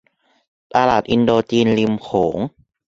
[0.73, 2.37] ตลาดอินโดจีนริมโขง